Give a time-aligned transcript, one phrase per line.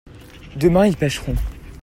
[0.55, 1.35] demain ils pêcheront.